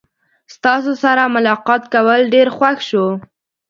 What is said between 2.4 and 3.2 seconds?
خوښ شو.